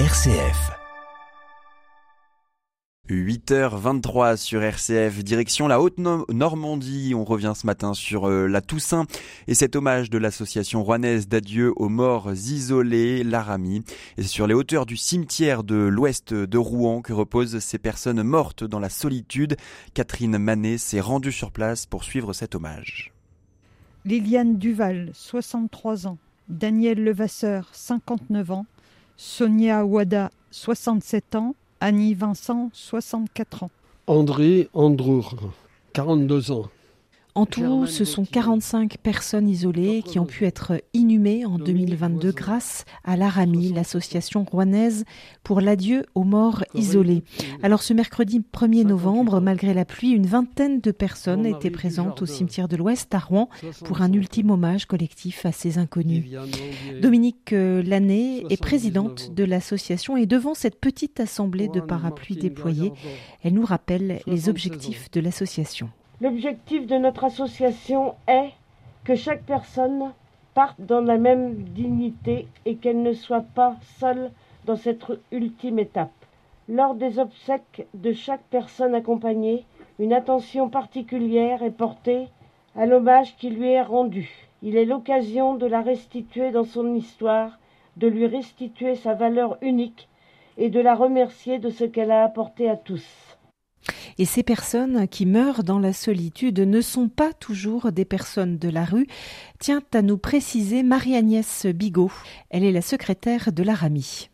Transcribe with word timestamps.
RCF. 0.00 0.72
8h23 3.08 4.36
sur 4.36 4.60
RCF, 4.60 5.22
direction 5.22 5.68
la 5.68 5.80
Haute-Normandie. 5.80 7.14
On 7.14 7.22
revient 7.22 7.52
ce 7.54 7.64
matin 7.64 7.94
sur 7.94 8.28
euh, 8.28 8.48
la 8.48 8.60
Toussaint 8.60 9.06
et 9.46 9.54
cet 9.54 9.76
hommage 9.76 10.10
de 10.10 10.18
l'association 10.18 10.82
rouennaise 10.82 11.28
d'adieu 11.28 11.72
aux 11.76 11.88
morts 11.88 12.32
isolés, 12.32 13.22
l'Arami. 13.22 13.84
Et 14.18 14.22
c'est 14.22 14.28
sur 14.28 14.48
les 14.48 14.54
hauteurs 14.54 14.84
du 14.84 14.96
cimetière 14.96 15.62
de 15.62 15.76
l'ouest 15.76 16.34
de 16.34 16.58
Rouen 16.58 17.00
que 17.00 17.12
reposent 17.12 17.60
ces 17.60 17.78
personnes 17.78 18.24
mortes 18.24 18.64
dans 18.64 18.80
la 18.80 18.90
solitude. 18.90 19.56
Catherine 19.94 20.38
Manet 20.38 20.78
s'est 20.78 20.98
rendue 20.98 21.30
sur 21.30 21.52
place 21.52 21.86
pour 21.86 22.02
suivre 22.02 22.32
cet 22.32 22.56
hommage. 22.56 23.12
Liliane 24.04 24.58
Duval, 24.58 25.12
63 25.14 26.08
ans. 26.08 26.18
Daniel 26.48 27.02
Levasseur, 27.02 27.68
59 27.72 28.50
ans. 28.50 28.66
Sonia 29.16 29.84
Ouada, 29.84 30.30
67 30.50 31.36
ans, 31.36 31.54
Annie 31.80 32.14
Vincent, 32.14 32.70
64 32.72 33.64
ans. 33.64 33.70
André 34.06 34.68
Androur, 34.74 35.36
42 35.92 36.50
ans. 36.50 36.68
En 37.36 37.46
tout, 37.46 37.86
ce 37.86 38.04
sont 38.04 38.24
45 38.24 38.98
personnes 38.98 39.48
isolées 39.48 40.02
qui 40.06 40.20
ont 40.20 40.24
pu 40.24 40.44
être 40.44 40.80
inhumées 40.92 41.44
en 41.44 41.58
2022 41.58 42.30
grâce 42.30 42.84
à 43.02 43.16
l'ARAMI, 43.16 43.72
l'association 43.72 44.44
rouennaise 44.44 45.04
pour 45.42 45.60
l'adieu 45.60 46.06
aux 46.14 46.22
morts 46.22 46.62
isolés. 46.74 47.24
Alors 47.64 47.82
ce 47.82 47.92
mercredi 47.92 48.40
1er 48.52 48.84
novembre, 48.84 49.40
malgré 49.40 49.74
la 49.74 49.84
pluie, 49.84 50.10
une 50.10 50.26
vingtaine 50.26 50.80
de 50.80 50.92
personnes 50.92 51.44
étaient 51.44 51.70
présentes 51.70 52.22
au 52.22 52.26
cimetière 52.26 52.68
de 52.68 52.76
l'Ouest 52.76 53.12
à 53.12 53.18
Rouen 53.18 53.48
pour 53.84 54.00
un 54.00 54.12
ultime 54.12 54.52
hommage 54.52 54.86
collectif 54.86 55.44
à 55.44 55.50
ces 55.50 55.78
inconnus. 55.78 56.26
Dominique 57.02 57.52
euh, 57.52 57.82
Lanné 57.82 58.44
est 58.48 58.62
présidente 58.62 59.34
de 59.34 59.42
l'association 59.42 60.16
et 60.16 60.26
devant 60.26 60.54
cette 60.54 60.78
petite 60.78 61.18
assemblée 61.18 61.66
de 61.66 61.80
parapluies 61.80 62.36
déployés, 62.36 62.92
elle 63.42 63.54
nous 63.54 63.66
rappelle 63.66 64.20
les 64.28 64.48
objectifs 64.48 65.10
de 65.10 65.20
l'association. 65.20 65.90
L'objectif 66.20 66.86
de 66.86 66.96
notre 66.96 67.24
association 67.24 68.14
est 68.28 68.52
que 69.02 69.16
chaque 69.16 69.42
personne 69.42 70.12
parte 70.54 70.80
dans 70.80 71.00
la 71.00 71.18
même 71.18 71.54
dignité 71.54 72.46
et 72.64 72.76
qu'elle 72.76 73.02
ne 73.02 73.12
soit 73.12 73.44
pas 73.54 73.76
seule 73.98 74.30
dans 74.64 74.76
cette 74.76 75.04
ultime 75.32 75.80
étape. 75.80 76.12
Lors 76.68 76.94
des 76.94 77.18
obsèques 77.18 77.88
de 77.94 78.12
chaque 78.12 78.44
personne 78.44 78.94
accompagnée, 78.94 79.64
une 79.98 80.12
attention 80.12 80.68
particulière 80.68 81.64
est 81.64 81.70
portée 81.70 82.28
à 82.76 82.86
l'hommage 82.86 83.36
qui 83.36 83.50
lui 83.50 83.70
est 83.70 83.82
rendu. 83.82 84.30
Il 84.62 84.76
est 84.76 84.84
l'occasion 84.84 85.54
de 85.54 85.66
la 85.66 85.82
restituer 85.82 86.52
dans 86.52 86.64
son 86.64 86.94
histoire, 86.94 87.58
de 87.96 88.06
lui 88.06 88.26
restituer 88.26 88.94
sa 88.94 89.14
valeur 89.14 89.58
unique 89.62 90.08
et 90.58 90.70
de 90.70 90.80
la 90.80 90.94
remercier 90.94 91.58
de 91.58 91.70
ce 91.70 91.84
qu'elle 91.84 92.12
a 92.12 92.22
apporté 92.22 92.70
à 92.70 92.76
tous. 92.76 93.33
Et 94.18 94.24
ces 94.24 94.42
personnes 94.42 95.08
qui 95.08 95.26
meurent 95.26 95.64
dans 95.64 95.78
la 95.78 95.92
solitude 95.92 96.60
ne 96.60 96.80
sont 96.80 97.08
pas 97.08 97.32
toujours 97.32 97.92
des 97.92 98.04
personnes 98.04 98.58
de 98.58 98.68
la 98.68 98.84
rue, 98.84 99.06
tient 99.58 99.82
à 99.92 100.02
nous 100.02 100.18
préciser 100.18 100.82
Marie-Agnès 100.82 101.66
Bigot. 101.66 102.12
Elle 102.50 102.64
est 102.64 102.72
la 102.72 102.82
secrétaire 102.82 103.52
de 103.52 103.62
l'ARAMI 103.62 104.30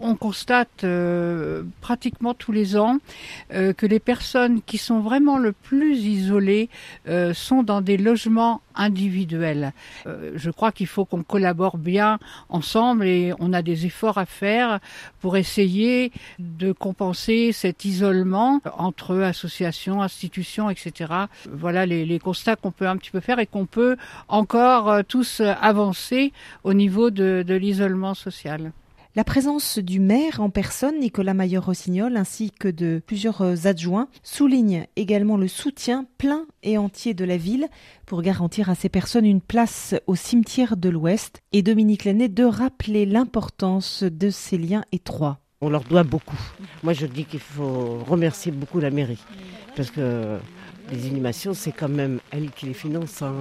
on 0.00 0.16
constate 0.16 0.84
euh, 0.84 1.62
pratiquement 1.80 2.34
tous 2.34 2.52
les 2.52 2.76
ans 2.76 2.98
euh, 3.52 3.72
que 3.72 3.86
les 3.86 4.00
personnes 4.00 4.62
qui 4.62 4.78
sont 4.78 5.00
vraiment 5.00 5.38
le 5.38 5.52
plus 5.52 6.04
isolées 6.04 6.68
euh, 7.08 7.34
sont 7.34 7.62
dans 7.62 7.80
des 7.80 7.96
logements 7.96 8.62
individuels. 8.74 9.74
je 10.06 10.50
crois 10.50 10.72
qu'il 10.72 10.86
faut 10.86 11.04
qu'on 11.04 11.22
collabore 11.22 11.76
bien 11.76 12.18
ensemble 12.48 13.04
et 13.04 13.34
on 13.38 13.52
a 13.52 13.60
des 13.60 13.84
efforts 13.84 14.16
à 14.16 14.24
faire 14.24 14.80
pour 15.20 15.36
essayer 15.36 16.12
de 16.38 16.72
compenser 16.72 17.52
cet 17.52 17.84
isolement 17.84 18.62
entre 18.78 19.18
associations, 19.18 20.00
institutions, 20.00 20.70
etc. 20.70 21.12
Voilà 21.52 21.84
les, 21.84 22.06
les 22.06 22.18
constats 22.18 22.56
qu'on 22.56 22.70
peut 22.70 22.88
un 22.88 22.96
petit 22.96 23.10
peu 23.10 23.20
faire 23.20 23.38
et 23.38 23.46
qu'on 23.46 23.66
peut 23.66 23.96
encore 24.28 25.04
tous 25.04 25.40
avancer 25.40 26.32
au 26.64 26.72
niveau 26.72 27.10
de, 27.10 27.44
de 27.46 27.54
l'isolement 27.54 28.14
social. 28.14 28.72
La 29.16 29.24
présence 29.24 29.80
du 29.80 29.98
maire 29.98 30.40
en 30.40 30.50
personne, 30.50 31.00
Nicolas 31.00 31.34
Maillot-Rossignol, 31.34 32.16
ainsi 32.16 32.52
que 32.52 32.68
de 32.68 33.02
plusieurs 33.04 33.66
adjoints, 33.66 34.06
souligne 34.22 34.86
également 34.94 35.36
le 35.36 35.48
soutien 35.48 36.06
plein 36.16 36.46
et 36.62 36.78
entier 36.78 37.12
de 37.12 37.24
la 37.24 37.36
ville 37.36 37.66
pour 38.06 38.22
garantir 38.22 38.70
à 38.70 38.76
ces 38.76 38.88
personnes 38.88 39.26
une 39.26 39.40
place 39.40 39.96
au 40.06 40.14
cimetière 40.14 40.76
de 40.76 40.88
l'Ouest 40.88 41.42
et 41.50 41.62
Dominique 41.62 42.04
Lannet 42.04 42.28
de 42.28 42.44
rappeler 42.44 43.04
l'importance 43.04 44.04
de 44.04 44.30
ces 44.30 44.58
liens 44.58 44.84
étroits. 44.92 45.40
On 45.60 45.70
leur 45.70 45.82
doit 45.82 46.04
beaucoup. 46.04 46.38
Moi, 46.84 46.92
je 46.92 47.06
dis 47.06 47.24
qu'il 47.24 47.40
faut 47.40 47.98
remercier 48.06 48.52
beaucoup 48.52 48.78
la 48.78 48.90
mairie 48.90 49.24
parce 49.74 49.90
que 49.90 50.38
les 50.92 51.08
inhumations, 51.08 51.52
c'est 51.52 51.72
quand 51.72 51.88
même 51.88 52.20
elle 52.30 52.52
qui 52.52 52.66
les 52.66 52.74
finance. 52.74 53.22
Hein. 53.22 53.34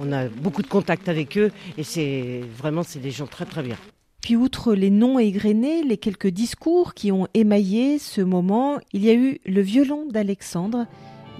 On 0.00 0.10
a 0.10 0.26
beaucoup 0.28 0.62
de 0.62 0.66
contacts 0.66 1.08
avec 1.08 1.38
eux 1.38 1.52
et 1.76 1.84
c'est 1.84 2.42
vraiment 2.56 2.82
c'est 2.82 2.98
des 2.98 3.12
gens 3.12 3.28
très 3.28 3.44
très 3.44 3.62
bien. 3.62 3.76
Puis 4.22 4.36
outre 4.36 4.74
les 4.74 4.90
noms 4.90 5.18
égrenés, 5.18 5.82
les 5.82 5.96
quelques 5.96 6.28
discours 6.28 6.94
qui 6.94 7.12
ont 7.12 7.28
émaillé 7.34 7.98
ce 7.98 8.20
moment, 8.20 8.78
il 8.92 9.04
y 9.04 9.10
a 9.10 9.14
eu 9.14 9.38
le 9.46 9.60
violon 9.60 10.06
d'Alexandre. 10.10 10.86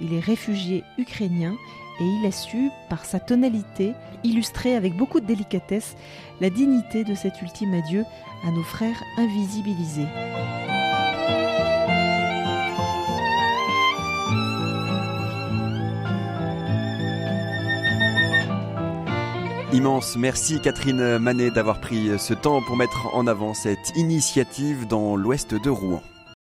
Il 0.01 0.13
est 0.13 0.19
réfugié 0.19 0.83
ukrainien 0.97 1.55
et 1.99 2.03
il 2.03 2.25
a 2.25 2.31
su, 2.31 2.69
par 2.89 3.05
sa 3.05 3.19
tonalité, 3.19 3.93
illustrer 4.23 4.75
avec 4.75 4.95
beaucoup 4.95 5.19
de 5.19 5.25
délicatesse 5.25 5.95
la 6.39 6.49
dignité 6.49 7.03
de 7.03 7.15
cet 7.15 7.41
ultime 7.41 7.73
adieu 7.73 8.05
à 8.45 8.51
nos 8.51 8.63
frères 8.63 9.03
invisibilisés. 9.17 10.07
Immense 19.71 20.15
merci 20.15 20.59
Catherine 20.59 21.19
Manet 21.19 21.51
d'avoir 21.51 21.79
pris 21.79 22.17
ce 22.17 22.33
temps 22.33 22.59
pour 22.63 22.75
mettre 22.75 23.13
en 23.13 23.27
avant 23.27 23.53
cette 23.53 23.95
initiative 23.95 24.87
dans 24.87 25.15
l'ouest 25.15 25.53
de 25.53 25.69
Rouen. 25.69 26.01